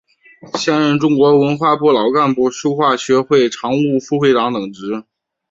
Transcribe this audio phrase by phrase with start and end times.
[0.55, 5.03] 现任中国文化部老干部书画学会常务副会长等职。